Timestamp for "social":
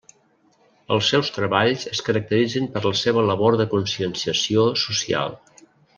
4.87-5.39